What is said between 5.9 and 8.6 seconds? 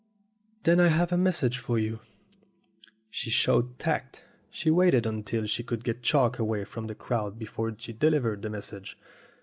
Chalk away from the crowd before she delivered her